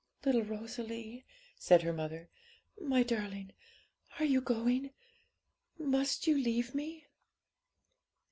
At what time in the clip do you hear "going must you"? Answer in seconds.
4.41-6.33